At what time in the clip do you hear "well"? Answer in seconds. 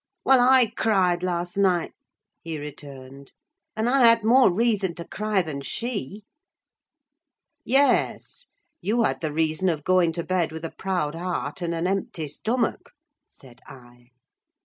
0.25-0.39